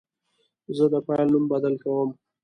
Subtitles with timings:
[0.77, 2.09] زه د فایل نوم بدل کوم.